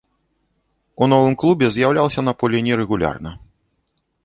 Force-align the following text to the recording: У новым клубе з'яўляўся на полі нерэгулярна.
У 1.05 1.09
новым 1.11 1.33
клубе 1.43 1.69
з'яўляўся 1.77 2.21
на 2.27 2.33
полі 2.41 2.65
нерэгулярна. 2.71 3.37